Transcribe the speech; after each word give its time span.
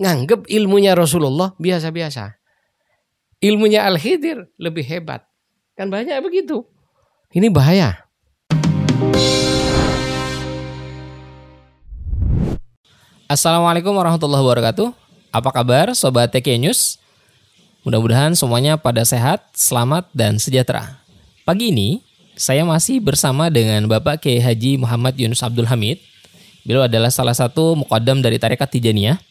nganggep 0.00 0.48
ilmunya 0.48 0.96
Rasulullah 0.96 1.52
biasa-biasa. 1.60 2.40
Ilmunya 3.44 3.84
Al-Khidir 3.84 4.48
lebih 4.56 4.84
hebat. 4.88 5.28
Kan 5.76 5.92
banyak 5.92 6.16
begitu. 6.24 6.64
Ini 7.36 7.52
bahaya. 7.52 8.08
Assalamualaikum 13.28 13.92
warahmatullahi 13.92 14.42
wabarakatuh. 14.42 14.88
Apa 15.30 15.50
kabar 15.52 15.92
Sobat 15.94 16.32
TK 16.32 16.58
News? 16.58 16.98
Mudah-mudahan 17.86 18.34
semuanya 18.34 18.76
pada 18.76 19.06
sehat, 19.06 19.52
selamat, 19.54 20.10
dan 20.12 20.36
sejahtera. 20.36 21.00
Pagi 21.46 21.70
ini, 21.72 22.02
saya 22.34 22.66
masih 22.66 23.00
bersama 23.00 23.48
dengan 23.48 23.84
Bapak 23.86 24.24
Kiai 24.24 24.42
Haji 24.42 24.80
Muhammad 24.80 25.16
Yunus 25.16 25.40
Abdul 25.40 25.68
Hamid. 25.68 26.02
Beliau 26.66 26.84
adalah 26.84 27.08
salah 27.08 27.32
satu 27.32 27.78
mukaddam 27.78 28.20
dari 28.20 28.36
Tarekat 28.36 28.68
Tijaniyah. 28.68 29.29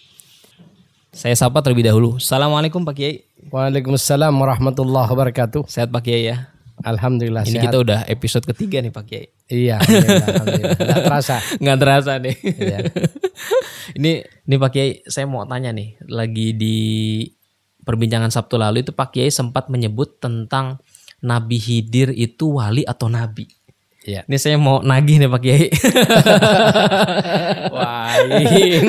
Saya 1.10 1.34
sapa 1.34 1.66
terlebih 1.66 1.90
dahulu. 1.90 2.22
Assalamualaikum 2.22 2.86
Pak 2.86 2.94
Kiai. 2.94 3.26
Waalaikumsalam 3.50 4.30
warahmatullahi 4.30 5.10
wabarakatuh. 5.10 5.66
Sehat 5.66 5.90
Pak 5.90 6.06
Kiai 6.06 6.30
ya? 6.30 6.54
Alhamdulillah 6.86 7.44
Ini 7.50 7.60
sehat. 7.60 7.66
kita 7.66 7.78
udah 7.82 8.00
episode 8.06 8.46
ketiga 8.46 8.78
nih 8.80 8.94
Pak 8.94 9.04
Kiai. 9.10 9.26
Iya, 9.50 9.82
alhamdulillah, 9.82 11.02
terasa. 11.10 11.42
Nggak 11.66 11.78
terasa 11.82 12.12
nih. 12.22 12.36
Iya. 12.40 12.80
ini 13.98 14.22
ini 14.22 14.56
Pak 14.62 14.70
Kiai, 14.70 14.90
saya 15.10 15.26
mau 15.26 15.50
tanya 15.50 15.74
nih, 15.74 15.98
lagi 16.06 16.54
di 16.54 16.78
perbincangan 17.82 18.30
Sabtu 18.30 18.62
lalu 18.62 18.86
itu 18.86 18.94
Pak 18.94 19.10
Kiai 19.10 19.34
sempat 19.34 19.68
menyebut 19.74 20.22
tentang 20.22 20.78
Nabi 21.26 21.58
Hidir 21.58 22.14
itu 22.14 22.62
wali 22.62 22.86
atau 22.86 23.10
nabi. 23.10 23.50
Iya. 24.00 24.24
Ini 24.26 24.38
saya 24.38 24.56
mau 24.56 24.80
nagih 24.80 25.20
nih 25.20 25.28
Pak 25.28 25.40
Kiai. 25.40 25.68
Wah, 27.76 28.10
ini, 28.26 28.80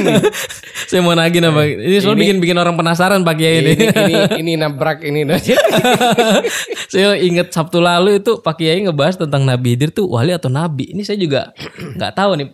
saya 0.86 1.00
mau 1.02 1.12
nagih 1.12 1.38
nih 1.40 1.50
Pak. 1.50 1.64
Ini 1.66 1.96
soal 1.98 2.14
Ini- 2.14 2.20
bikin 2.22 2.36
bikin 2.38 2.56
orang 2.56 2.74
penasaran 2.74 3.20
Pak 3.20 3.34
Kiai 3.34 3.58
ini. 3.58 3.72
ini, 3.74 3.86
ini, 3.90 4.14
ini 4.38 4.52
nabrak 4.54 5.02
ini. 5.02 5.26
saya 6.92 7.18
ingat 7.18 7.50
Sabtu 7.50 7.78
lalu 7.78 8.22
itu 8.22 8.38
Pak 8.38 8.54
Kiai 8.54 8.78
ngebahas 8.80 9.18
tentang 9.18 9.42
Nabi 9.42 9.74
Hidir 9.74 9.90
tuh 9.90 10.06
wali 10.06 10.30
atau 10.30 10.46
nabi. 10.46 10.88
Ini 10.90 11.02
saya 11.02 11.18
juga 11.18 11.50
nggak 11.96 12.12
tahu 12.14 12.30
nih. 12.38 12.48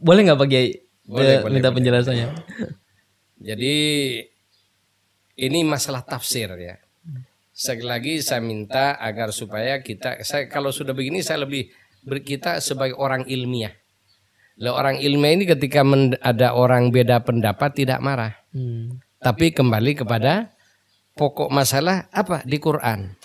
Boleh 0.00 0.20
nggak 0.26 0.38
Pak 0.38 0.48
Kiai? 0.48 0.68
Boleh, 1.02 1.28
Eh, 1.28 1.38
boleh, 1.42 1.52
minta 1.52 1.68
boleh. 1.68 1.76
penjelasannya. 1.76 2.26
Jadi 3.36 3.74
ini 5.36 5.58
masalah 5.60 6.00
tafsir 6.00 6.48
ya. 6.54 6.78
Sekali 7.52 7.84
lagi 7.84 8.12
saya 8.18 8.40
minta 8.40 8.96
agar 8.96 9.28
supaya 9.28 9.76
kita 9.78 10.24
saya 10.24 10.48
kalau 10.48 10.72
sudah 10.72 10.96
begini 10.96 11.20
saya 11.20 11.44
lebih 11.44 11.68
kita 12.06 12.58
sebagai 12.58 12.98
orang 12.98 13.26
ilmiah. 13.30 13.72
Lah 14.60 14.76
orang 14.76 15.00
ilmiah 15.00 15.34
ini 15.34 15.44
ketika 15.48 15.82
ada 16.20 16.54
orang 16.54 16.92
beda 16.92 17.24
pendapat 17.24 17.72
tidak 17.72 17.98
marah, 18.04 18.36
Hmm. 18.52 19.00
tapi 19.16 19.48
kembali 19.48 20.04
kepada 20.04 20.52
pokok 21.16 21.48
masalah 21.48 22.06
apa 22.12 22.44
di 22.44 22.60
Quran. 22.60 23.16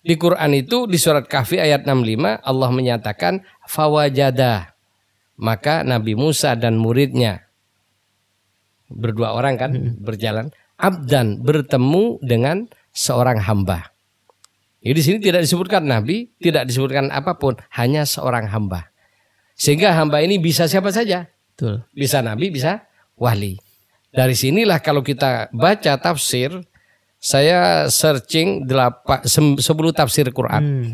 Di 0.00 0.16
Quran 0.16 0.56
itu 0.56 0.88
di 0.88 0.96
surat 0.96 1.28
Kahfi 1.28 1.60
ayat 1.60 1.84
65 1.84 2.40
Allah 2.40 2.70
menyatakan 2.72 3.44
fawajada 3.68 4.78
maka 5.38 5.86
Nabi 5.86 6.18
Musa 6.18 6.58
dan 6.58 6.80
muridnya 6.80 7.46
berdua 8.88 9.36
orang 9.36 9.54
kan 9.60 9.72
berjalan 10.00 10.50
abdan 10.80 11.38
bertemu 11.44 12.18
dengan 12.24 12.66
seorang 12.90 13.38
hamba. 13.44 13.92
Jadi 14.78 14.94
di 14.94 15.02
sini 15.02 15.18
tidak 15.18 15.42
disebutkan 15.42 15.82
nabi, 15.82 16.30
tidak 16.38 16.70
disebutkan 16.70 17.10
apa 17.10 17.34
pun, 17.34 17.58
hanya 17.74 18.06
seorang 18.06 18.46
hamba. 18.46 18.94
Sehingga 19.58 19.90
hamba 19.90 20.22
ini 20.22 20.38
bisa 20.38 20.70
siapa 20.70 20.94
saja, 20.94 21.26
Betul. 21.54 21.82
bisa 21.90 22.22
nabi, 22.22 22.54
bisa 22.54 22.86
wali. 23.18 23.58
Dari 24.14 24.38
sinilah 24.38 24.78
kalau 24.78 25.02
kita 25.02 25.50
baca 25.50 25.98
tafsir, 25.98 26.62
saya 27.18 27.90
searching 27.90 28.62
delapan, 28.64 29.26
sem- 29.26 29.58
10 29.58 29.90
tafsir 29.90 30.30
Quran 30.30 30.62
Hmm. 30.62 30.92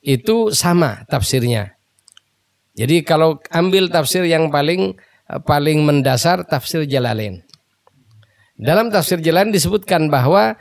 itu 0.00 0.54
sama 0.54 1.02
tafsirnya. 1.10 1.74
Jadi 2.78 3.02
kalau 3.02 3.42
ambil 3.50 3.90
tafsir 3.90 4.22
yang 4.24 4.48
paling 4.48 4.94
paling 5.42 5.82
mendasar 5.82 6.46
tafsir 6.46 6.86
Jalalain. 6.86 7.42
Dalam 8.54 8.94
tafsir 8.94 9.18
Jalalain 9.18 9.50
disebutkan 9.50 10.06
bahwa 10.06 10.54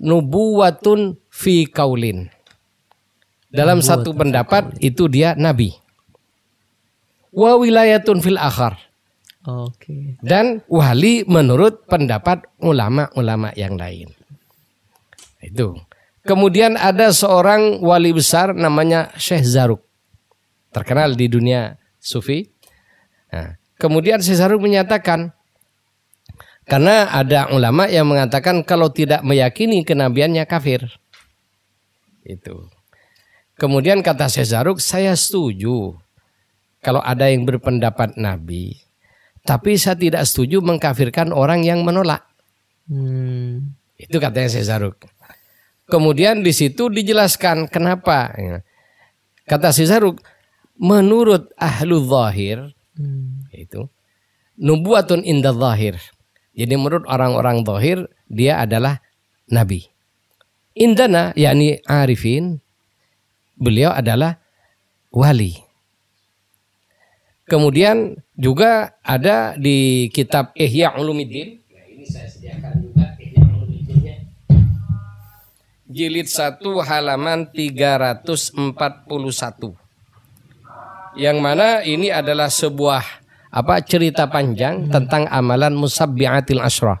nubuwatun 0.00 1.16
fi 1.32 1.68
kaulin. 1.68 2.28
Dalam 3.52 3.80
satu 3.80 4.12
pendapat 4.12 4.76
itu 4.84 5.08
dia 5.08 5.32
nabi. 5.32 5.72
Wa 7.32 7.56
wilayatun 7.56 8.20
fil 8.24 8.40
akhar 8.40 8.80
Oke. 9.44 10.16
dan 10.24 10.64
wali 10.66 11.22
menurut 11.28 11.84
pendapat 11.86 12.48
ulama-ulama 12.60 13.52
yang 13.54 13.76
lain. 13.76 14.08
Itu. 15.40 15.76
Kemudian 16.26 16.74
ada 16.74 17.14
seorang 17.14 17.78
wali 17.78 18.10
besar 18.10 18.50
namanya 18.50 19.14
Syekh 19.14 19.46
Zaruk. 19.46 19.84
Terkenal 20.74 21.14
di 21.14 21.30
dunia 21.30 21.78
sufi. 22.02 22.42
Nah, 23.30 23.54
kemudian 23.78 24.18
Syekh 24.18 24.42
Zaruk 24.42 24.58
menyatakan 24.58 25.30
karena 26.66 27.08
ada 27.14 27.48
ulama 27.54 27.86
yang 27.86 28.10
mengatakan 28.10 28.66
kalau 28.66 28.90
tidak 28.90 29.22
meyakini 29.22 29.86
kenabiannya 29.86 30.44
kafir. 30.50 30.82
Itu. 32.26 32.68
Kemudian 33.56 34.02
kata 34.02 34.28
Syekh 34.28 34.50
Zaruk, 34.52 34.78
saya 34.82 35.14
setuju 35.16 35.96
kalau 36.82 37.00
ada 37.00 37.30
yang 37.30 37.48
berpendapat 37.48 38.18
nabi 38.20 38.86
tapi 39.46 39.78
saya 39.78 39.94
tidak 39.94 40.26
setuju 40.26 40.58
mengkafirkan 40.58 41.30
orang 41.30 41.62
yang 41.62 41.86
menolak. 41.86 42.26
Hmm. 42.90 43.78
Itu 43.94 44.18
katanya 44.18 44.50
Syekh 44.50 44.66
Zaruk. 44.66 44.96
Kemudian 45.86 46.42
di 46.42 46.50
situ 46.50 46.90
dijelaskan 46.90 47.70
kenapa. 47.70 48.34
Kata 49.46 49.70
Syekh 49.70 49.88
Zaruk, 49.88 50.16
menurut 50.74 51.54
ahlu 51.54 52.02
zahir, 52.02 52.74
Hmm. 52.96 53.44
itu 53.52 53.86
nubuatun 54.56 55.20
inda 55.20 55.52
zahir. 55.52 56.00
Jadi 56.56 56.72
menurut 56.72 57.04
orang-orang 57.04 57.68
zahir, 57.68 58.08
dia 58.32 58.64
adalah 58.64 59.04
nabi. 59.52 59.92
Indana, 60.72 61.36
yakni 61.36 61.84
arifin, 61.84 62.64
beliau 63.60 63.92
adalah 63.92 64.40
wali. 65.12 65.60
Kemudian 67.46 68.18
juga 68.34 68.98
ada 69.04 69.54
di 69.54 70.08
kitab 70.10 70.50
Ihya 70.56 70.98
Ulumuddin. 70.98 71.62
Nah, 71.72 71.84
ini 71.86 72.04
saya 72.08 72.26
sediakan 72.26 72.72
juga 72.82 73.14
Ihya 73.20 73.40
Ulumuddinnya. 73.46 74.16
Jilid 75.86 76.28
1 76.28 76.60
halaman 76.60 77.46
341. 77.52 79.76
Yang 81.16 81.38
mana 81.40 81.80
ini 81.86 82.12
adalah 82.12 82.52
sebuah 82.52 83.24
apa 83.56 83.80
cerita 83.80 84.28
panjang 84.28 84.92
tentang 84.92 85.24
amalan 85.32 85.72
musabbiatil 85.72 86.60
asyrah. 86.60 87.00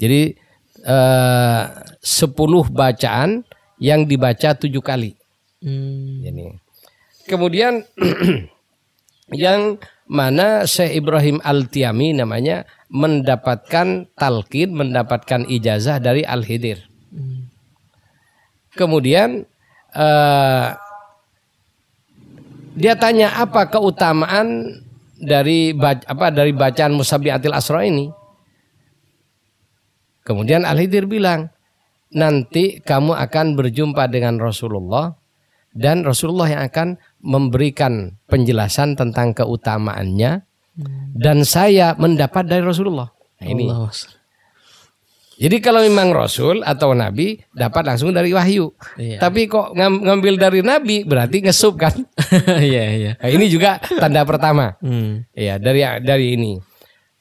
Jadi 0.00 0.32
eh, 0.80 1.62
10 2.00 2.72
bacaan 2.72 3.44
yang 3.76 4.08
dibaca 4.08 4.56
tujuh 4.56 4.80
kali. 4.80 5.12
Hmm. 5.60 6.24
Ini. 6.24 6.56
Kemudian 7.28 7.84
yang 9.44 9.76
mana 10.08 10.64
Syekh 10.64 11.04
Ibrahim 11.04 11.42
Al-Tiami 11.44 12.16
namanya 12.16 12.64
mendapatkan 12.88 14.08
talqin, 14.16 14.72
mendapatkan 14.72 15.44
ijazah 15.52 16.00
dari 16.00 16.24
Al-Hidir. 16.24 16.80
Kemudian 18.72 19.44
eh, 19.92 20.68
dia 22.76 22.94
tanya 22.96 23.36
apa 23.40 23.68
keutamaan 23.68 24.80
dari 25.16 25.72
apa 26.06 26.28
dari 26.28 26.52
bacaan 26.52 26.92
Musabbiatil 26.94 27.56
Asra 27.56 27.84
ini? 27.84 28.08
Kemudian 30.26 30.66
Al-Hidir 30.66 31.06
bilang, 31.06 31.54
nanti 32.10 32.82
kamu 32.82 33.14
akan 33.14 33.54
berjumpa 33.54 34.10
dengan 34.10 34.42
Rasulullah 34.42 35.14
dan 35.70 36.02
Rasulullah 36.02 36.50
yang 36.50 36.62
akan 36.66 36.88
memberikan 37.22 38.18
penjelasan 38.26 38.98
tentang 38.98 39.36
keutamaannya 39.36 40.42
dan 41.16 41.46
saya 41.46 41.94
mendapat 41.96 42.44
dari 42.48 42.64
Rasulullah. 42.64 43.08
Nah, 43.40 43.46
ini. 43.46 43.68
Allah. 43.68 43.92
Jadi 45.36 45.60
kalau 45.60 45.84
memang 45.84 46.16
Rasul 46.16 46.64
atau 46.64 46.96
Nabi 46.96 47.36
dapat 47.52 47.84
langsung 47.84 48.08
dari 48.08 48.32
wahyu. 48.32 48.72
Iya. 48.96 49.20
Tapi 49.20 49.44
kok 49.44 49.76
ngam- 49.76 50.00
ngambil 50.00 50.34
dari 50.40 50.60
Nabi 50.64 51.04
berarti 51.04 51.44
ngesup 51.44 51.76
kan? 51.76 51.92
Iya, 52.70 52.84
iya. 52.96 53.12
Nah, 53.18 53.30
ini 53.30 53.46
juga 53.50 53.78
tanda 54.00 54.22
pertama. 54.26 54.74
Hmm. 54.80 55.26
Ya 55.32 55.58
dari 55.58 55.82
dari 56.02 56.38
ini. 56.38 56.58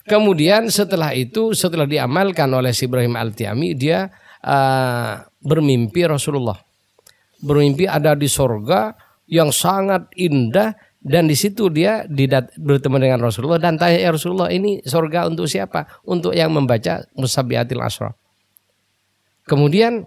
Kemudian 0.05 0.69
setelah 0.69 1.17
itu 1.17 1.57
setelah 1.57 1.89
diamalkan 1.89 2.45
oleh 2.53 2.69
si 2.69 2.85
Ibrahim 2.85 3.17
Al-Tiami 3.17 3.73
dia 3.73 4.05
eh, 4.45 5.13
bermimpi 5.41 6.05
Rasulullah. 6.05 6.57
Bermimpi 7.41 7.89
ada 7.89 8.13
di 8.13 8.29
sorga 8.29 8.93
yang 9.25 9.49
sangat 9.49 10.13
indah 10.13 10.77
dan 11.05 11.29
di 11.29 11.37
situ 11.37 11.69
dia 11.69 12.05
didat, 12.09 12.53
bertemu 12.57 12.97
dengan 12.97 13.19
Rasulullah 13.29 13.61
dan 13.61 13.77
tanya 13.77 14.01
ya 14.01 14.09
Rasulullah 14.09 14.49
ini 14.49 14.81
surga 14.81 15.29
untuk 15.29 15.45
siapa? 15.45 16.01
Untuk 16.01 16.33
yang 16.33 16.49
membaca 16.49 17.05
Musabiatil 17.13 17.81
Asra. 17.81 18.09
Kemudian 19.45 20.01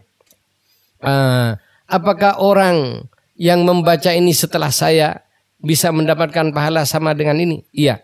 uh, 1.07 1.51
apakah 1.87 2.43
orang 2.43 3.07
yang 3.39 3.63
membaca 3.63 4.11
ini 4.11 4.35
setelah 4.35 4.75
saya 4.75 5.23
bisa 5.63 5.95
mendapatkan 5.95 6.51
pahala 6.51 6.83
sama 6.83 7.15
dengan 7.15 7.39
ini? 7.39 7.63
Iya. 7.71 8.03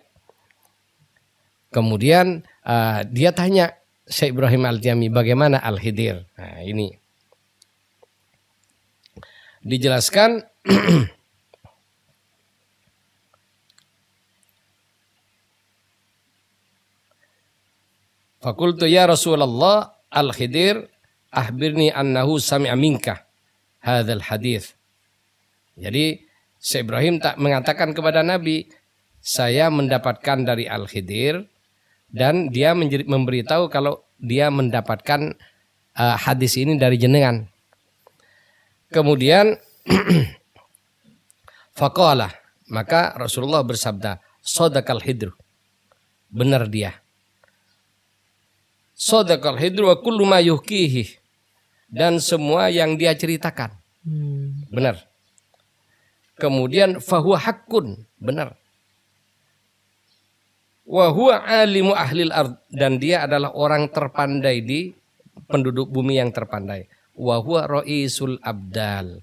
Kemudian 1.75 2.47
uh, 2.63 3.03
dia 3.11 3.35
tanya 3.35 3.75
Syekh 4.07 4.31
Ibrahim 4.39 4.63
Al-Jami 4.63 5.11
bagaimana 5.11 5.59
Al-Khidir. 5.59 6.23
Nah, 6.39 6.63
ini 6.63 6.95
dijelaskan 9.67 10.47
Fakultu 18.45 18.85
ya 18.85 19.09
Rasulullah 19.09 19.99
Al-Khidir 20.13 20.85
ahbirni 21.33 21.91
annahu 21.91 22.39
sami'a 22.39 22.77
minka 22.79 23.27
hadzal 23.83 24.21
hadis. 24.21 24.77
Jadi 25.75 26.23
Syekh 26.63 26.87
Ibrahim 26.89 27.21
tak 27.21 27.37
mengatakan 27.37 27.93
kepada 27.93 28.25
Nabi, 28.25 28.71
saya 29.25 29.69
mendapatkan 29.69 30.45
dari 30.45 30.65
Al-Khidir 30.69 31.45
dan 32.13 32.49
dia 32.49 32.77
memberitahu 32.79 33.69
kalau 33.73 34.05
dia 34.21 34.49
mendapatkan 34.49 35.35
uh, 35.99 36.17
hadis 36.17 36.55
ini 36.57 36.79
dari 36.79 36.97
jenengan. 36.97 37.45
Kemudian 38.95 39.59
faqala 41.79 42.31
maka 42.71 43.13
Rasulullah 43.19 43.61
bersabda, 43.67 44.23
"Sadaqal 44.41 45.03
hidr." 45.05 45.35
Benar 46.33 46.67
dia. 46.71 46.99
Sadaqal 48.95 49.59
hidr 49.59 49.85
wa 49.87 49.97
kullu 50.01 50.25
ma 50.25 50.41
yuhkihi. 50.41 51.21
Dan 51.91 52.19
semua 52.19 52.75
yang 52.75 52.99
dia 52.99 53.15
ceritakan. 53.15 53.71
Hmm. 54.03 54.67
Benar. 54.73 55.14
Kemudian 56.39 56.99
fahuwa 56.99 57.39
hakun. 57.39 58.03
Benar. 58.19 58.59
Wa 60.85 61.09
huwa 61.15 61.41
alimu 61.43 61.95
ahlil 61.97 62.35
ard. 62.35 62.59
Dan 62.69 62.99
dia 62.99 63.25
adalah 63.25 63.55
orang 63.57 63.89
terpandai 63.89 64.59
di 64.61 64.93
penduduk 65.47 65.91
bumi 65.91 66.19
yang 66.19 66.31
terpandai 66.31 66.87
wa 67.15 67.39
huwa 67.39 67.83
raisul 67.83 68.39
abdal 68.43 69.23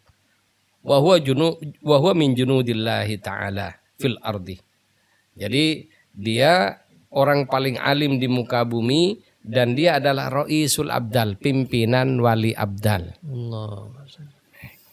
wa 0.81 0.97
huwa 0.97 1.19
junu 1.19 1.59
wa 1.83 1.97
huwa 1.99 2.13
min 2.15 2.33
junudillahi 2.33 3.19
taala 3.21 3.75
fil 3.99 4.17
ardi. 4.23 4.57
Jadi 5.37 5.87
dia 6.11 6.81
orang 7.13 7.45
paling 7.45 7.77
alim 7.77 8.17
di 8.17 8.27
muka 8.27 8.65
bumi 8.65 9.19
dan 9.41 9.73
dia 9.73 9.97
adalah 9.97 10.45
raisul 10.45 10.89
abdal, 10.89 11.37
pimpinan 11.37 12.17
wali 12.21 12.53
abdal. 12.53 13.13
Allah. 13.25 13.89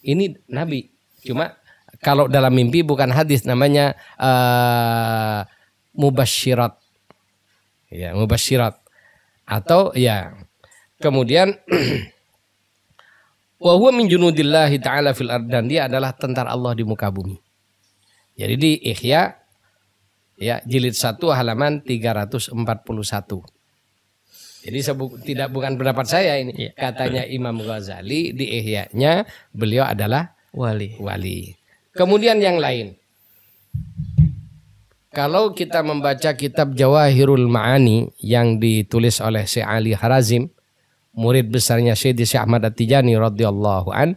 Ini 0.04 0.36
nabi. 0.48 0.88
Cuma 1.24 1.50
kalau 1.98 2.30
dalam 2.30 2.54
mimpi 2.54 2.86
bukan 2.86 3.10
hadis 3.10 3.42
namanya 3.42 3.98
uh, 4.18 5.42
mubasyirat. 5.94 6.78
Ya, 7.90 8.14
mubasyirat. 8.14 8.78
Atau 9.48 9.96
ya. 9.98 10.34
Kemudian 10.98 11.54
Wa 13.58 13.74
huwa 13.74 13.90
min 13.90 14.06
junudillahi 14.06 14.78
ta'ala 14.78 15.10
fil 15.18 15.34
ard 15.34 15.50
dan 15.50 15.66
dia 15.66 15.90
adalah 15.90 16.14
tentara 16.14 16.54
Allah 16.54 16.78
di 16.78 16.86
muka 16.86 17.10
bumi. 17.10 17.34
Jadi 18.38 18.54
di 18.54 18.72
Ihya 18.86 19.34
ya 20.38 20.62
jilid 20.62 20.94
1 20.94 21.18
halaman 21.34 21.82
341. 21.82 22.54
Jadi 24.62 24.78
tidak 25.26 25.48
bukan 25.50 25.74
pendapat 25.74 26.06
saya 26.06 26.38
ini. 26.38 26.70
Ya. 26.70 26.72
Katanya 26.78 27.26
Imam 27.26 27.58
Ghazali 27.58 28.30
di 28.30 28.46
Ihya-nya 28.46 29.26
beliau 29.50 29.90
adalah 29.90 30.38
wali. 30.54 30.94
Wali. 31.02 31.58
Kemudian 31.98 32.38
yang 32.38 32.62
lain. 32.62 32.94
Kalau 35.10 35.50
kita 35.50 35.82
membaca 35.82 36.30
kitab 36.38 36.78
Jawahirul 36.78 37.50
Ma'ani 37.50 38.14
yang 38.22 38.62
ditulis 38.62 39.18
oleh 39.18 39.42
Syekh 39.50 39.66
Ali 39.66 39.98
Harazim 39.98 40.54
murid 41.10 41.50
besarnya 41.50 41.98
Syekh 41.98 42.22
Ahmad 42.38 42.62
At-Tijani 42.62 43.18
radhiyallahu 43.18 43.90
an 43.90 44.14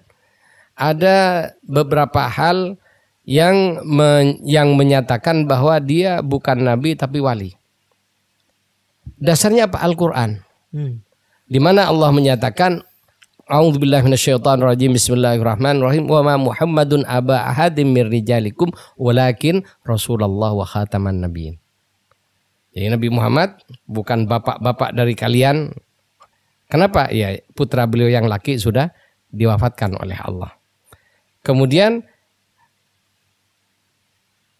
ada 0.77 1.49
beberapa 1.65 2.29
hal 2.29 2.77
yang 3.25 3.81
men, 3.81 4.37
yang 4.45 4.77
menyatakan 4.77 5.49
bahwa 5.49 5.81
dia 5.81 6.21
bukan 6.21 6.61
nabi 6.61 6.93
tapi 6.93 7.17
wali. 7.17 7.57
Dasarnya 9.17 9.69
apa 9.69 9.81
Al-Qur'an. 9.81 10.41
Hmm. 10.69 11.01
Di 11.49 11.57
mana 11.57 11.89
Allah 11.89 12.09
menyatakan 12.13 12.85
A'udzubillahi 13.51 14.07
minasyaitonirrajim. 14.07 14.95
Bismillahirrahmanirrahim. 14.95 16.07
Wa 16.07 16.23
ma 16.23 16.39
Muhammadun 16.39 17.03
aba 17.03 17.51
ahadim 17.51 17.91
mir 17.91 18.07
rijalikum 18.07 18.71
walakin 18.95 19.67
Rasulullah 19.83 20.55
wa 20.55 20.63
khataman 20.63 21.19
nabiyyin. 21.19 21.59
Jadi 22.71 22.87
Nabi 22.87 23.11
Muhammad 23.11 23.59
bukan 23.83 24.23
bapak-bapak 24.23 24.95
dari 24.95 25.19
kalian 25.19 25.75
Kenapa? 26.71 27.11
Ya 27.11 27.35
putra 27.51 27.83
beliau 27.83 28.07
yang 28.07 28.31
laki 28.31 28.55
sudah 28.55 28.95
diwafatkan 29.27 29.99
oleh 29.99 30.15
Allah. 30.15 30.55
Kemudian 31.43 32.07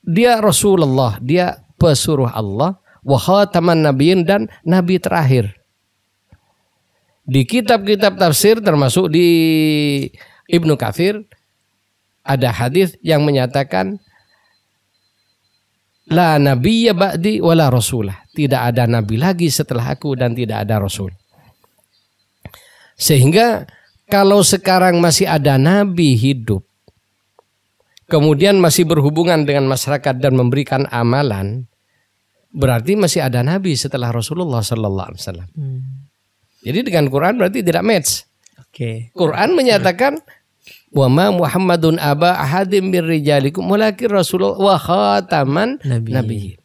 dia 0.04 0.44
Rasulullah, 0.44 1.16
dia 1.24 1.64
pesuruh 1.80 2.28
Allah, 2.28 2.84
wa 3.00 3.16
khataman 3.16 3.88
nabiyyin 3.88 4.28
dan 4.28 4.52
nabi 4.68 5.00
terakhir. 5.00 5.56
Di 7.22 7.46
kitab-kitab 7.46 8.18
tafsir 8.18 8.60
termasuk 8.60 9.14
di 9.14 9.28
Ibnu 10.50 10.74
Katsir 10.76 11.22
ada 12.22 12.50
hadis 12.54 12.98
yang 13.02 13.26
menyatakan 13.26 13.98
la 16.12 16.38
nabiyya 16.38 16.94
ba'di 16.98 17.40
wala 17.40 17.72
rasulah. 17.72 18.26
Tidak 18.32 18.58
ada 18.58 18.88
nabi 18.88 19.16
lagi 19.20 19.48
setelah 19.48 19.96
aku 19.96 20.18
dan 20.18 20.36
tidak 20.36 20.68
ada 20.68 20.82
rasul. 20.82 21.12
Sehingga 22.96 23.66
kalau 24.12 24.44
sekarang 24.46 25.00
masih 25.00 25.26
ada 25.26 25.58
nabi 25.58 26.14
hidup, 26.20 26.62
kemudian 28.12 28.60
masih 28.60 28.84
berhubungan 28.86 29.48
dengan 29.48 29.66
masyarakat 29.72 30.20
dan 30.20 30.36
memberikan 30.36 30.86
amalan, 30.92 31.66
berarti 32.52 33.00
masih 33.00 33.24
ada 33.26 33.42
nabi 33.42 33.74
setelah 33.74 34.12
Rasulullah 34.12 34.62
Sallallahu 34.62 35.08
Alaihi 35.16 35.22
Wasallam. 35.24 35.50
Hmm. 35.56 36.11
Jadi 36.62 36.80
dengan 36.86 37.10
Quran 37.10 37.38
berarti 37.42 37.66
tidak 37.66 37.84
match. 37.86 38.26
Oke. 38.62 38.70
Okay. 38.72 38.96
Quran 39.18 39.58
menyatakan 39.58 40.22
wa 40.94 41.08
ma 41.10 41.34
Muhammadun 41.34 41.98
aba 41.98 42.38
ahadim 42.38 42.94
bir 42.94 43.06
rijalikum 43.06 43.66
walakin 43.66 44.10
Rasulullah 44.14 44.58
wa 44.58 44.76
khataman 44.78 45.82
nabi. 45.86 46.58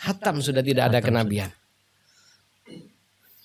Hatam 0.00 0.40
sudah 0.40 0.62
tidak 0.62 0.92
ada 0.92 0.98
kenabian. 1.02 1.50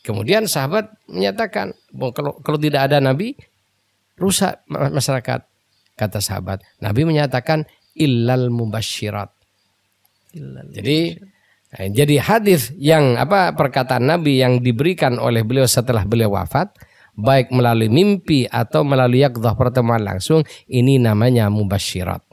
Kemudian 0.02 0.50
sahabat 0.50 0.90
menyatakan, 1.06 1.78
kalau 1.94 2.34
kalau 2.42 2.58
tidak 2.58 2.90
ada 2.90 2.98
nabi 2.98 3.38
rusak 4.22 4.62
masyarakat. 4.70 5.46
Kata 5.92 6.18
sahabat, 6.18 6.66
Nabi 6.82 7.06
menyatakan 7.06 7.68
illal 7.94 8.50
mubasyirat. 8.50 9.30
Jadi 10.74 11.20
eh, 11.78 11.90
jadi 11.92 12.20
hadis 12.20 12.72
yang 12.76 13.16
apa 13.16 13.56
perkataan 13.56 14.04
Nabi 14.08 14.44
yang 14.44 14.60
diberikan 14.60 15.20
oleh 15.20 15.44
beliau 15.46 15.68
setelah 15.68 16.04
beliau 16.04 16.36
wafat 16.36 16.72
baik 17.16 17.52
melalui 17.52 17.92
mimpi 17.92 18.48
atau 18.48 18.82
melalui 18.88 19.24
yakdah 19.24 19.56
pertemuan 19.56 20.02
langsung 20.02 20.44
ini 20.68 20.98
namanya 20.98 21.52
mubasyirat. 21.52 22.24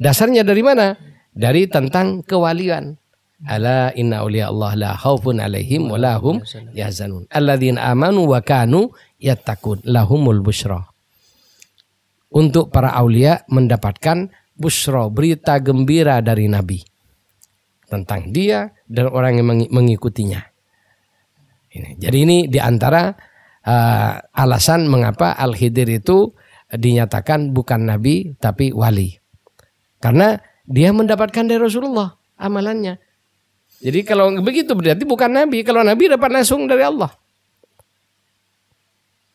Dasarnya 0.00 0.46
dari 0.46 0.62
mana? 0.64 0.96
Dari 1.34 1.68
tentang 1.68 2.24
kewalian. 2.24 2.96
Ala 3.40 3.88
inna 3.96 4.20
awliya 4.20 4.52
Allah 4.52 4.72
la 4.76 4.90
khaufun 4.96 5.40
alaihim 5.40 5.88
wa 5.88 5.96
lahum 5.96 6.44
yahzanun. 6.76 7.24
Alladzina 7.32 7.88
amanu 7.88 8.28
wa 8.28 8.40
kanu 8.44 8.92
yattaqun 9.16 9.80
lahumul 9.88 10.44
busyra. 10.44 10.84
Untuk 12.30 12.68
para 12.68 12.92
aulia 12.94 13.42
mendapatkan 13.48 14.28
busyra, 14.54 15.08
berita 15.08 15.56
gembira 15.56 16.20
dari 16.20 16.52
Nabi 16.52 16.84
tentang 17.90 18.30
dia 18.30 18.70
dan 18.86 19.10
orang 19.10 19.42
yang 19.42 19.46
mengikutinya. 19.68 20.40
Jadi 21.74 22.18
ini 22.22 22.38
di 22.46 22.62
antara 22.62 23.10
uh, 23.66 24.12
alasan 24.34 24.86
mengapa 24.86 25.34
Al-Khidir 25.34 25.90
itu 25.90 26.30
dinyatakan 26.70 27.50
bukan 27.50 27.90
Nabi 27.90 28.38
tapi 28.38 28.70
wali. 28.70 29.18
Karena 29.98 30.38
dia 30.64 30.94
mendapatkan 30.94 31.44
dari 31.44 31.58
Rasulullah 31.58 32.14
amalannya. 32.40 32.96
Jadi 33.80 34.00
kalau 34.04 34.32
begitu 34.44 34.76
berarti 34.76 35.08
bukan 35.08 35.32
nabi. 35.32 35.64
Kalau 35.64 35.80
nabi 35.80 36.12
dapat 36.12 36.30
langsung 36.30 36.68
dari 36.68 36.84
Allah. 36.84 37.08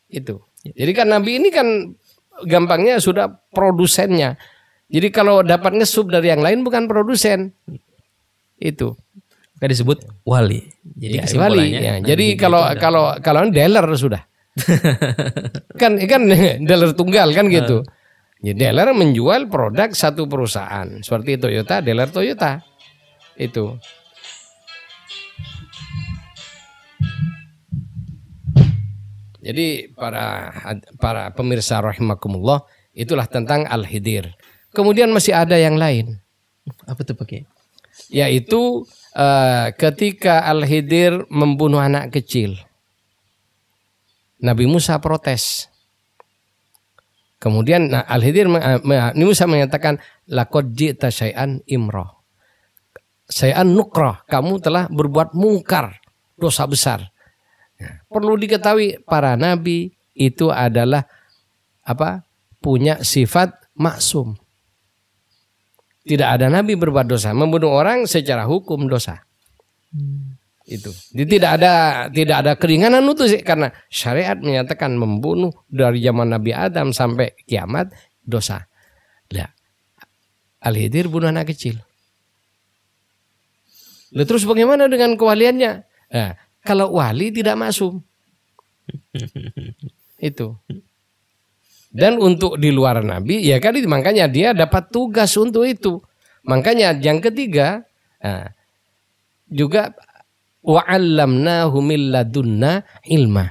Itu. 0.06 0.38
Jadi 0.62 0.92
kan 0.94 1.10
nabi 1.10 1.42
ini 1.42 1.50
kan 1.50 1.66
gampangnya 2.46 3.02
sudah 3.02 3.26
produsennya. 3.50 4.38
Jadi 4.86 5.10
kalau 5.10 5.42
dapat 5.42 5.74
ngesub 5.74 6.14
dari 6.14 6.30
yang 6.30 6.46
lain 6.46 6.62
bukan 6.62 6.86
produsen. 6.86 7.50
Itu. 8.56 8.96
Kan 9.56 9.68
disebut 9.72 10.04
wali. 10.28 10.68
Jadi 10.96 11.14
Ya, 11.16 11.24
wali. 11.40 11.66
Ya, 11.72 11.92
Nabi 11.96 12.08
jadi 12.12 12.26
kalau 12.36 12.62
kalau 12.76 13.04
kalau 13.24 13.48
dealer 13.48 13.84
sudah. 13.96 14.22
kan 15.80 15.96
kan 16.00 16.22
dealer 16.68 16.92
tunggal 16.92 17.32
kan 17.32 17.48
gitu. 17.48 17.80
Ya, 18.44 18.52
dealer 18.52 18.92
menjual 18.92 19.48
produk 19.48 19.96
satu 19.96 20.28
perusahaan 20.28 21.00
seperti 21.00 21.40
Toyota, 21.40 21.80
dealer 21.80 22.12
Toyota. 22.12 22.60
Itu. 23.36 23.80
Jadi 29.40 29.94
para 29.94 30.50
para 30.98 31.30
pemirsa 31.30 31.78
rahimakumullah 31.78 32.66
itulah 32.92 33.24
tentang 33.30 33.64
al-hidir. 33.64 34.34
Kemudian 34.74 35.08
masih 35.14 35.32
ada 35.32 35.54
yang 35.56 35.78
lain 35.78 36.18
apa 36.84 37.00
tuh 37.06 37.14
pakai? 37.14 37.46
Yaitu 38.12 38.86
eh, 39.14 39.72
ketika 39.74 40.46
Al-Hidir 40.46 41.26
membunuh 41.30 41.82
anak 41.82 42.14
kecil. 42.14 42.58
Nabi 44.42 44.68
Musa 44.68 45.00
protes. 45.00 45.72
Kemudian 47.40 47.92
nah, 47.92 48.04
Al-Hidir 48.06 48.46
eh, 48.48 48.80
Nabi 48.84 49.24
Musa 49.24 49.48
mengatakan 49.48 49.98
laqad 50.30 50.72
ji'ta 50.72 51.10
syai'an 51.10 51.62
imroh. 51.66 52.16
Syai'an 53.26 53.66
nukroh, 53.74 54.22
kamu 54.30 54.62
telah 54.62 54.86
berbuat 54.86 55.34
mungkar, 55.34 55.98
dosa 56.38 56.62
besar. 56.62 57.10
Nah, 57.76 58.06
perlu 58.06 58.38
diketahui 58.38 59.02
para 59.02 59.34
nabi 59.34 59.90
itu 60.14 60.48
adalah 60.48 61.04
apa? 61.82 62.24
punya 62.66 62.98
sifat 63.04 63.54
maksum. 63.78 64.34
Tidak 66.06 66.28
ada 66.38 66.46
nabi 66.46 66.78
berbuat 66.78 67.10
dosa. 67.10 67.34
Membunuh 67.34 67.74
orang 67.74 68.06
secara 68.06 68.46
hukum 68.46 68.86
dosa. 68.86 69.26
Itu. 70.66 70.90
Jadi 71.14 71.38
tidak 71.38 71.62
ada 71.62 71.72
tidak 72.10 72.36
ada 72.42 72.52
keringanan 72.58 73.06
itu 73.06 73.26
sih 73.30 73.42
karena 73.42 73.70
syariat 73.86 74.34
menyatakan 74.34 74.98
membunuh 74.98 75.54
dari 75.70 76.02
zaman 76.02 76.30
Nabi 76.30 76.50
Adam 76.50 76.90
sampai 76.90 77.38
kiamat 77.46 77.94
dosa. 78.22 78.66
Lah, 79.30 79.50
Al-Hidir 80.66 81.06
bunuh 81.06 81.30
anak 81.30 81.54
kecil. 81.54 81.78
Lah 84.10 84.26
terus 84.26 84.42
bagaimana 84.42 84.90
dengan 84.90 85.14
kewaliannya? 85.14 85.72
Nah, 85.86 86.34
kalau 86.66 86.98
wali 86.98 87.30
tidak 87.30 87.54
masuk. 87.58 88.02
Itu. 90.18 90.58
Dan 91.96 92.20
untuk 92.20 92.60
di 92.60 92.68
luar 92.68 93.00
Nabi, 93.00 93.40
ya 93.40 93.56
kan 93.56 93.72
makanya 93.88 94.28
dia 94.28 94.52
dapat 94.52 94.92
tugas 94.92 95.32
untuk 95.40 95.64
itu. 95.64 96.04
Makanya 96.44 96.92
yang 97.00 97.24
ketiga, 97.24 97.88
nah, 98.20 98.52
juga 99.48 99.96
wa'allamnahu 100.60 101.80
min 101.80 102.12
ladunna 102.12 102.84
ilma. 103.08 103.48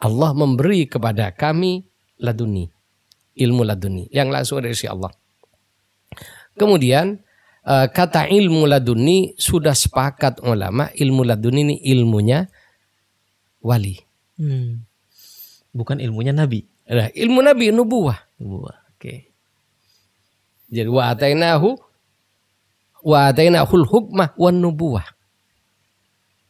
Allah 0.00 0.30
memberi 0.32 0.88
kepada 0.88 1.28
kami 1.36 1.84
laduni, 2.24 2.64
ilmu 3.36 3.62
laduni 3.68 4.08
yang 4.08 4.32
langsung 4.32 4.64
dari 4.64 4.72
si 4.72 4.88
Allah. 4.88 5.12
Kemudian 6.56 7.20
eh, 7.68 7.86
kata 7.92 8.32
ilmu 8.32 8.64
laduni 8.64 9.36
sudah 9.36 9.76
sepakat 9.76 10.40
ulama 10.40 10.88
ilmu 10.96 11.20
laduni 11.20 11.60
ini 11.68 11.76
ilmunya 11.92 12.48
wali. 13.60 14.00
Hmm. 14.40 14.88
Bukan 15.76 16.00
ilmunya 16.00 16.32
Nabi. 16.32 16.75
Nah, 16.86 17.10
ilmu 17.10 17.42
Nabi 17.42 17.74
nubuah. 17.74 18.18
Wah, 18.42 18.78
Oke. 18.94 19.28
Jadi 20.66 20.90
wa 20.90 21.14
atainahu 21.14 21.78
wa 23.06 23.18
atainahul 23.30 23.86
hukmah 23.86 24.34
wan 24.34 24.58
nubuwah. 24.58 25.06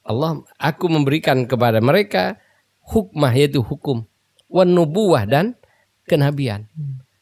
Allah 0.06 0.40
aku 0.56 0.86
memberikan 0.88 1.44
kepada 1.44 1.82
mereka 1.82 2.40
hukmah 2.86 3.34
yaitu 3.34 3.60
hukum 3.60 4.08
wan 4.48 4.72
nubuwah 4.72 5.28
dan 5.28 5.58
kenabian. 6.08 6.64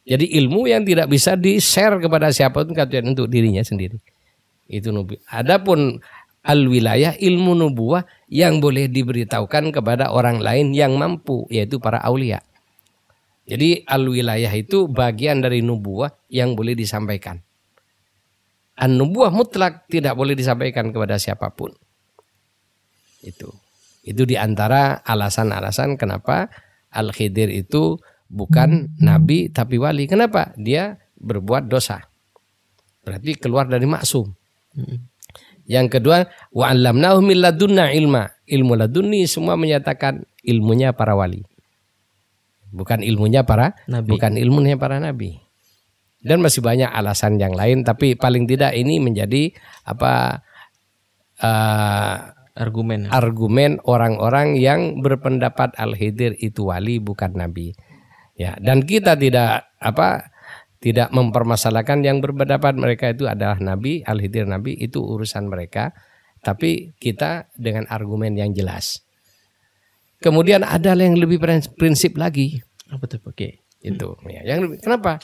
Jadi 0.04 0.36
ilmu 0.36 0.68
yang 0.68 0.84
tidak 0.84 1.08
bisa 1.08 1.32
di-share 1.34 1.96
kepada 1.96 2.28
siapa 2.28 2.60
pun 2.60 2.76
kecuali 2.76 3.16
untuk 3.16 3.26
dirinya 3.26 3.64
sendiri. 3.64 3.96
Itu 4.68 4.92
nubi. 4.92 5.16
Adapun 5.32 5.96
al 6.44 6.60
wilayah 6.68 7.16
ilmu 7.16 7.56
nubuwah 7.56 8.04
yang 8.28 8.60
boleh 8.60 8.92
diberitahukan 8.92 9.72
kepada 9.72 10.12
orang 10.12 10.44
lain 10.44 10.76
yang 10.76 10.94
mampu 11.00 11.48
yaitu 11.48 11.80
para 11.80 12.04
aulia. 12.04 12.44
Jadi 13.44 13.84
al-wilayah 13.84 14.52
itu 14.56 14.88
bagian 14.88 15.44
dari 15.44 15.60
nubuah 15.60 16.08
yang 16.32 16.56
boleh 16.56 16.72
disampaikan. 16.72 17.44
An-nubuah 18.74 19.30
mutlak 19.30 19.86
tidak 19.86 20.16
boleh 20.16 20.32
disampaikan 20.32 20.90
kepada 20.90 21.20
siapa 21.20 21.52
pun. 21.52 21.70
Itu. 23.20 23.52
Itu 24.04 24.24
di 24.24 24.36
antara 24.36 25.00
alasan-alasan 25.04 25.96
kenapa 25.96 26.48
Al-Khidir 26.92 27.52
itu 27.52 28.00
bukan 28.28 28.96
nabi 29.00 29.52
tapi 29.52 29.76
wali. 29.76 30.08
Kenapa? 30.08 30.52
Dia 30.56 30.96
berbuat 31.20 31.68
dosa. 31.68 32.00
Berarti 33.04 33.36
keluar 33.36 33.68
dari 33.68 33.84
maksum. 33.84 34.32
Yang 35.64 36.00
kedua, 36.00 36.28
wa 36.52 36.68
'allamnahu 36.68 37.24
min 37.24 37.40
ladunna 37.40 37.92
ilma. 37.92 38.28
Ilmu 38.44 38.76
ladunni 38.76 39.24
semua 39.24 39.56
menyatakan 39.56 40.24
ilmunya 40.44 40.92
para 40.92 41.16
wali. 41.16 41.44
Bukan 42.74 43.06
ilmunya 43.06 43.46
para 43.46 43.78
Nabi. 43.86 44.10
bukan 44.10 44.34
ilmunya 44.34 44.74
para 44.74 44.98
nabi. 44.98 45.38
Dan 46.24 46.42
masih 46.42 46.64
banyak 46.64 46.90
alasan 46.90 47.38
yang 47.38 47.54
lain 47.54 47.86
tapi 47.86 48.18
paling 48.18 48.50
tidak 48.50 48.74
ini 48.74 48.98
menjadi 48.98 49.54
apa 49.86 50.42
eh, 51.38 52.16
Argumen. 52.54 53.10
argumen 53.10 53.82
orang-orang 53.82 54.54
yang 54.54 55.02
berpendapat 55.02 55.74
Al-Khidir 55.74 56.38
itu 56.38 56.70
wali 56.70 57.02
bukan 57.02 57.34
nabi. 57.34 57.74
Ya, 58.38 58.54
dan 58.62 58.86
kita 58.86 59.18
tidak 59.18 59.74
apa 59.82 60.30
tidak 60.78 61.10
mempermasalahkan 61.10 62.06
yang 62.06 62.22
berpendapat 62.22 62.78
mereka 62.78 63.10
itu 63.10 63.26
adalah 63.26 63.58
nabi, 63.58 64.06
Al-Khidir 64.06 64.46
nabi 64.46 64.78
itu 64.78 65.02
urusan 65.02 65.50
mereka, 65.50 65.90
tapi 66.46 66.94
kita 67.02 67.50
dengan 67.58 67.90
argumen 67.90 68.38
yang 68.38 68.54
jelas. 68.54 69.02
Kemudian 70.22 70.62
ada 70.64 70.94
yang 70.96 71.16
lebih 71.18 71.40
prinsip 71.74 72.16
lagi. 72.16 72.60
Apa 72.90 73.04
tuh? 73.10 73.20
Pakai? 73.20 73.64
itu. 73.84 74.08
Ya 74.32 74.40
yang 74.48 74.64
lebih- 74.64 74.80
kenapa? 74.80 75.20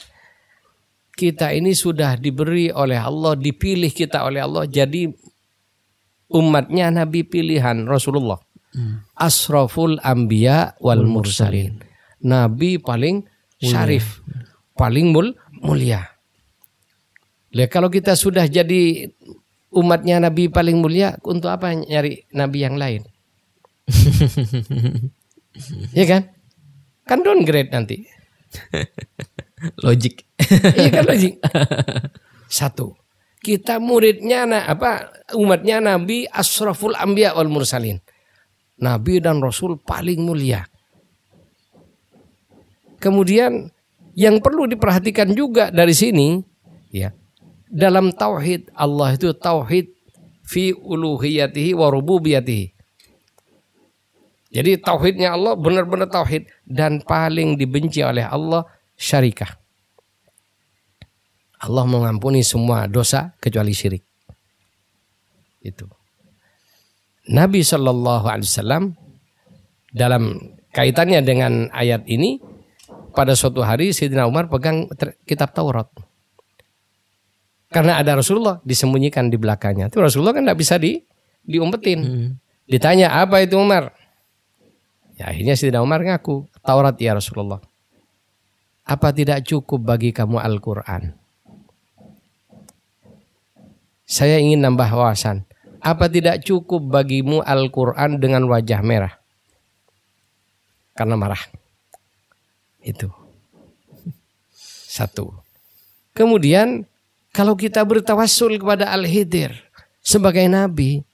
Kita 1.16 1.52
ini 1.56 1.73
sudah 1.73 2.20
diberi 2.20 2.68
oleh 2.68 3.00
Allah 3.00 3.35
dipilih 3.37 3.88
kita 3.88 4.25
oleh 4.25 4.40
Allah 4.44 4.68
jadi 4.68 5.09
umatnya 6.30 6.92
nabi 6.92 7.25
pilihan 7.25 7.88
Rasulullah. 7.88 8.38
Asraful 9.18 9.99
anbiya 10.00 10.78
wal 10.78 11.02
mursalin. 11.02 11.82
Nabi 12.23 12.78
paling 12.78 13.26
syarif 13.59 14.23
paling 14.76 15.11
mul 15.11 15.35
mulia. 15.61 16.04
Lah 17.50 17.66
kalau 17.66 17.90
kita 17.90 18.14
sudah 18.14 18.47
jadi 18.47 19.11
umatnya 19.75 20.23
nabi 20.23 20.47
paling 20.47 20.78
mulia 20.78 21.18
untuk 21.26 21.50
apa 21.50 21.75
nyari 21.75 22.25
nabi 22.30 22.59
yang 22.62 22.78
lain 22.78 23.02
ya 25.99 26.04
kan 26.06 26.23
kan 27.06 27.18
downgrade 27.26 27.75
nanti 27.75 28.06
Logik. 29.85 30.25
Iya 30.76 30.90
kan 30.90 31.04
logik. 31.06 31.35
Satu, 32.50 32.97
kita 33.44 33.78
muridnya 33.78 34.49
na, 34.49 34.66
apa 34.66 35.12
umatnya 35.37 35.78
Nabi 35.78 36.26
Asraful 36.26 36.97
Anbiya 36.97 37.37
wal 37.37 37.52
Mursalin. 37.52 38.00
Nabi 38.80 39.20
dan 39.20 39.44
Rasul 39.44 39.76
paling 39.76 40.25
mulia. 40.25 40.64
Kemudian 43.00 43.68
yang 44.16 44.40
perlu 44.40 44.64
diperhatikan 44.64 45.37
juga 45.37 45.68
dari 45.68 45.92
sini, 45.92 46.40
ya, 46.88 47.12
dalam 47.68 48.12
tauhid 48.12 48.73
Allah 48.73 49.14
itu 49.14 49.37
tauhid 49.37 49.92
fi 50.44 50.73
uluhiyatihi 50.73 51.76
wa 51.76 51.92
rububiyatihi. 51.92 52.80
Jadi 54.50 54.83
tauhidnya 54.83 55.38
Allah 55.38 55.54
benar-benar 55.54 56.11
tauhid 56.11 56.50
dan 56.66 56.99
paling 57.07 57.54
dibenci 57.54 58.02
oleh 58.02 58.26
Allah 58.26 58.66
syarikah. 58.99 59.54
Allah 61.61 61.85
mengampuni 61.87 62.42
semua 62.42 62.90
dosa 62.90 63.37
kecuali 63.38 63.71
syirik. 63.71 64.02
Itu. 65.62 65.87
Nabi 67.30 67.62
Shallallahu 67.62 68.26
Alaihi 68.26 68.49
Wasallam 68.49 68.85
dalam 69.92 70.40
kaitannya 70.75 71.21
dengan 71.23 71.69
ayat 71.71 72.09
ini 72.11 72.42
pada 73.14 73.37
suatu 73.37 73.61
hari 73.62 73.95
Sayyidina 73.95 74.26
Umar 74.26 74.50
pegang 74.50 74.88
kitab 75.28 75.54
Taurat. 75.54 75.87
Karena 77.71 78.02
ada 78.02 78.19
Rasulullah 78.19 78.59
disembunyikan 78.66 79.30
di 79.30 79.38
belakangnya. 79.38 79.92
Itu 79.92 80.02
Rasulullah 80.02 80.35
kan 80.35 80.42
tidak 80.42 80.59
bisa 80.59 80.75
di 80.75 80.99
diumpetin. 81.47 82.35
Ditanya 82.66 83.14
apa 83.14 83.47
itu 83.47 83.54
Umar? 83.61 83.95
Ya 85.21 85.29
akhirnya 85.29 85.53
Sayyidina 85.53 85.85
Umar 85.85 86.00
ngaku 86.00 86.49
Taurat 86.65 86.97
ya 86.97 87.12
Rasulullah. 87.12 87.61
Apa 88.89 89.12
tidak 89.12 89.45
cukup 89.45 89.85
bagi 89.85 90.17
kamu 90.17 90.41
Al-Quran? 90.41 91.21
saya 94.11 94.43
ingin 94.43 94.59
nambah 94.59 94.91
wawasan. 94.91 95.47
Apa 95.79 96.11
tidak 96.11 96.43
cukup 96.43 96.83
bagimu 96.91 97.41
Al-Quran 97.47 98.19
dengan 98.19 98.43
wajah 98.50 98.83
merah? 98.83 99.15
Karena 100.99 101.15
marah. 101.15 101.41
Itu. 102.83 103.09
Satu. 104.91 105.31
Kemudian 106.12 106.85
kalau 107.31 107.55
kita 107.55 107.81
bertawassul 107.87 108.59
kepada 108.59 108.91
Al-Hidir 108.91 109.55
sebagai 110.03 110.45
nabi, 110.50 111.07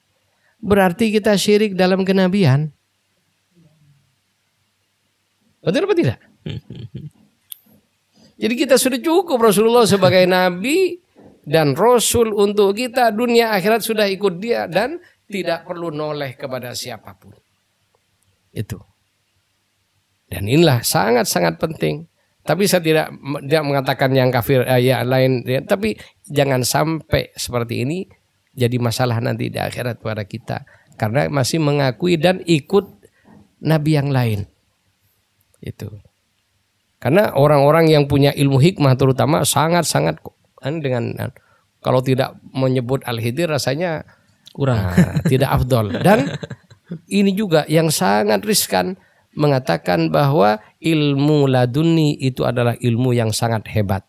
berarti 0.59 1.13
kita 1.13 1.37
syirik 1.37 1.77
dalam 1.77 2.01
kenabian. 2.01 2.73
Betul 5.67 5.83
apa 5.83 5.95
tidak? 5.99 6.19
Jadi 8.41 8.53
kita 8.55 8.79
sudah 8.79 9.03
cukup 9.03 9.51
Rasulullah 9.51 9.83
sebagai 9.83 10.23
nabi 10.23 10.95
dan 11.43 11.75
rasul 11.75 12.31
untuk 12.31 12.71
kita 12.71 13.11
dunia 13.11 13.51
akhirat 13.51 13.83
sudah 13.83 14.07
ikut 14.07 14.39
dia 14.39 14.63
dan 14.71 15.03
tidak 15.27 15.67
perlu 15.67 15.91
noleh 15.91 16.39
kepada 16.39 16.71
siapa 16.71 17.19
pun. 17.19 17.35
Itu. 18.55 18.79
Dan 20.27 20.47
inilah 20.47 20.83
sangat-sangat 20.83 21.59
penting. 21.59 22.07
Tapi 22.47 22.63
saya 22.63 22.79
tidak 22.79 23.11
tidak 23.43 23.63
mengatakan 23.67 24.15
yang 24.15 24.31
kafir 24.31 24.63
eh, 24.63 24.79
ya 24.79 25.03
lain 25.03 25.43
ya, 25.43 25.59
tapi 25.67 25.99
jangan 26.31 26.63
sampai 26.63 27.35
seperti 27.35 27.83
ini 27.83 28.07
jadi 28.55 28.79
masalah 28.79 29.19
nanti 29.19 29.51
di 29.51 29.59
akhirat 29.59 29.99
pada 29.99 30.23
kita 30.23 30.63
karena 30.95 31.27
masih 31.27 31.59
mengakui 31.59 32.15
dan 32.15 32.39
ikut 32.47 32.87
nabi 33.59 33.99
yang 33.99 34.15
lain. 34.15 34.47
Itu. 35.67 35.99
Karena 36.97 37.35
orang-orang 37.35 37.91
yang 37.91 38.09
punya 38.09 38.33
ilmu 38.33 38.57
hikmah 38.57 38.97
terutama 38.97 39.45
sangat-sangat 39.45 40.17
dengan 40.81 41.13
kalau 41.85 42.01
tidak 42.01 42.33
menyebut 42.49 43.05
al-hidir 43.05 43.45
rasanya 43.45 44.01
kurang 44.49 44.81
nah, 44.81 45.21
tidak 45.29 45.53
afdol 45.53 45.93
dan 46.01 46.33
ini 47.05 47.37
juga 47.37 47.69
yang 47.69 47.93
sangat 47.93 48.41
riskan 48.41 48.97
mengatakan 49.37 50.09
bahwa 50.09 50.57
ilmu 50.81 51.45
laduni 51.45 52.17
itu 52.17 52.41
adalah 52.41 52.73
ilmu 52.73 53.13
yang 53.13 53.29
sangat 53.29 53.69
hebat. 53.69 54.01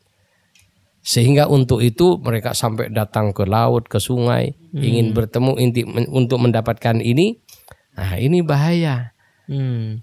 Sehingga 1.05 1.49
untuk 1.49 1.85
itu 1.85 2.17
mereka 2.21 2.57
sampai 2.57 2.88
datang 2.88 3.37
ke 3.37 3.45
laut, 3.45 3.87
ke 3.87 4.00
sungai, 4.00 4.57
hmm. 4.57 4.81
ingin 4.81 5.07
bertemu 5.12 5.53
inti 5.61 5.85
untuk 6.09 6.41
mendapatkan 6.41 7.00
ini. 7.05 7.38
Nah, 7.97 8.17
ini 8.17 8.41
bahaya. 8.41 9.12
Hmm. 9.49 10.00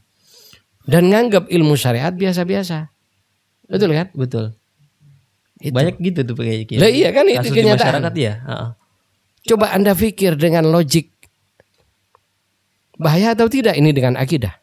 Dan 0.85 1.09
nganggap 1.09 1.49
ilmu 1.49 1.73
syariat 1.73 2.13
biasa-biasa. 2.13 2.89
Betul 3.65 3.97
kan? 3.97 4.07
Betul. 4.13 4.53
Itu. 5.57 5.73
Banyak 5.73 5.97
gitu 5.97 6.21
tuh 6.21 6.35
kayak 6.37 6.69
gitu. 6.69 6.79
iya 6.85 7.09
kan 7.09 7.25
itu 7.25 7.49
kenyataan. 7.49 8.03
masyarakat 8.03 8.13
ya. 8.13 8.33
Uh 8.45 8.51
-uh. 8.53 8.69
Coba 9.45 9.73
Anda 9.73 9.97
pikir 9.97 10.37
dengan 10.37 10.69
logik 10.69 11.09
bahaya 13.01 13.33
atau 13.33 13.49
tidak 13.49 13.73
ini 13.77 13.89
dengan 13.89 14.17
akidah? 14.17 14.61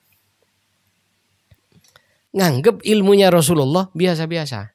nganggep 2.32 2.80
ilmunya 2.82 3.28
Rasulullah 3.28 3.92
biasa-biasa. 3.92 4.72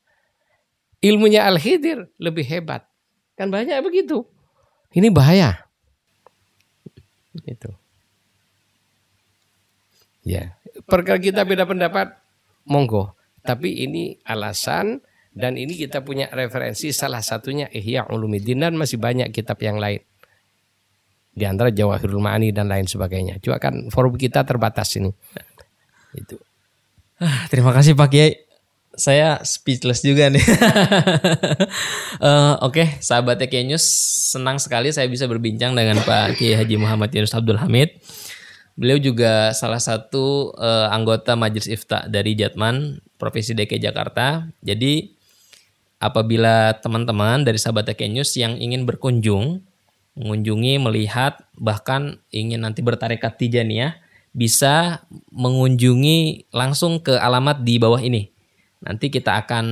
Ilmunya 1.02 1.46
Al-Khidir 1.46 2.10
lebih 2.22 2.46
hebat. 2.46 2.86
Kan 3.38 3.54
banyak 3.54 3.82
begitu. 3.86 4.26
Ini 4.94 5.14
bahaya. 5.14 5.62
Itu. 7.46 7.70
Ya, 10.26 10.57
perkara 10.88 11.20
kita 11.20 11.44
beda 11.44 11.68
pendapat, 11.68 12.16
monggo. 12.64 13.14
Tapi 13.44 13.86
ini 13.86 14.18
alasan 14.24 15.04
dan 15.38 15.54
ini 15.60 15.78
kita 15.78 16.02
punya 16.02 16.32
referensi 16.34 16.90
salah 16.90 17.22
satunya 17.22 17.70
Ihya 17.70 18.10
Ulumuddin 18.10 18.64
dan 18.64 18.74
masih 18.74 18.98
banyak 18.98 19.30
kitab 19.30 19.62
yang 19.62 19.78
lain. 19.78 20.02
Di 21.38 21.46
antara 21.46 21.70
Jawahirul 21.70 22.18
Ma'ani 22.18 22.50
dan 22.50 22.66
lain 22.66 22.90
sebagainya. 22.90 23.38
Cuma 23.38 23.62
kan 23.62 23.94
forum 23.94 24.18
kita 24.18 24.42
terbatas 24.42 24.98
ini. 24.98 25.14
Itu. 26.18 26.42
Ah, 27.22 27.46
terima 27.54 27.70
kasih 27.70 27.94
Pak 27.94 28.10
Kiai. 28.10 28.34
Saya 28.98 29.38
speechless 29.46 30.02
juga 30.02 30.34
nih. 30.34 30.42
uh, 32.18 32.58
Oke, 32.66 32.82
okay, 32.82 32.88
sahabat 32.98 33.38
Kiai 33.46 33.70
News, 33.70 33.86
senang 34.34 34.58
sekali 34.58 34.90
saya 34.90 35.06
bisa 35.06 35.30
berbincang 35.30 35.78
dengan 35.78 36.02
Pak 36.02 36.42
Kiai 36.42 36.58
Haji 36.58 36.82
Muhammad 36.82 37.14
Yunus 37.14 37.38
Abdul 37.38 37.62
Hamid. 37.62 38.02
Beliau 38.78 39.02
juga 39.02 39.58
salah 39.58 39.82
satu 39.82 40.54
uh, 40.54 40.94
anggota 40.94 41.34
Majelis 41.34 41.66
Ifta 41.66 42.06
dari 42.06 42.38
Jatman, 42.38 43.02
Provinsi 43.18 43.58
DKI 43.58 43.82
Jakarta. 43.82 44.46
Jadi 44.62 45.18
apabila 45.98 46.78
teman-teman 46.78 47.42
dari 47.42 47.58
sahabat 47.58 47.90
Kiai 47.98 48.14
News 48.14 48.38
yang 48.38 48.54
ingin 48.62 48.86
berkunjung, 48.86 49.66
mengunjungi, 50.14 50.78
melihat, 50.78 51.42
bahkan 51.58 52.22
ingin 52.30 52.62
nanti 52.62 52.86
bertarekat 52.86 53.42
Tijaniyah, 53.42 53.98
bisa 54.38 55.02
mengunjungi 55.34 56.50
langsung 56.54 57.02
ke 57.02 57.18
alamat 57.18 57.66
di 57.66 57.82
bawah 57.82 57.98
ini. 57.98 58.30
Nanti 58.86 59.10
kita 59.10 59.42
akan 59.42 59.66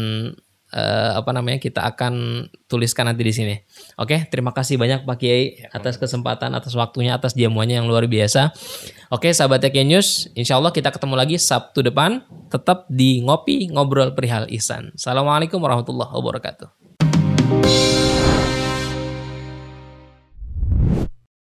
uh, 0.76 1.18
apa 1.18 1.32
namanya? 1.32 1.58
Kita 1.64 1.88
akan 1.88 2.46
tuliskan 2.68 3.08
nanti 3.08 3.24
di 3.24 3.34
sini. 3.34 3.56
Oke, 3.96 4.28
terima 4.28 4.52
kasih 4.52 4.76
banyak 4.76 5.08
Pak 5.08 5.18
Kiai 5.18 5.64
ya, 5.64 5.72
atas 5.72 5.96
kesempatan, 5.96 6.52
atas 6.52 6.76
waktunya, 6.76 7.16
atas 7.16 7.34
jamuannya 7.34 7.80
yang 7.80 7.88
luar 7.88 8.06
biasa. 8.06 8.52
Oke, 9.10 9.32
sahabat 9.32 9.64
Kiai 9.72 9.88
News, 9.88 10.30
insya 10.36 10.60
Allah 10.60 10.76
kita 10.76 10.92
ketemu 10.92 11.16
lagi 11.16 11.40
Sabtu 11.40 11.82
depan, 11.82 12.22
tetap 12.52 12.86
di 12.92 13.24
ngopi 13.24 13.72
ngobrol 13.72 14.12
perihal 14.12 14.52
ihsan. 14.52 14.92
Assalamualaikum 14.94 15.58
warahmatullahi 15.64 16.12
wabarakatuh. 16.12 16.85